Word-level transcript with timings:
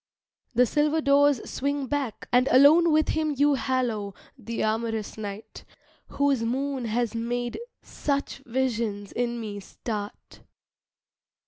The 0.55 0.65
silver 0.65 0.99
doors 0.99 1.47
swing 1.47 1.85
back 1.85 2.27
And 2.31 2.47
alone 2.47 2.91
with 2.91 3.09
him 3.09 3.35
you 3.37 3.53
hallow 3.53 4.15
The 4.35 4.63
amorous 4.63 5.15
night 5.15 5.63
whose 6.07 6.41
moon 6.43 6.85
has 6.85 7.13
made 7.13 7.59
Such 7.83 8.39
visions 8.47 9.11
in 9.11 9.39
me 9.39 9.59
start. 9.59 10.41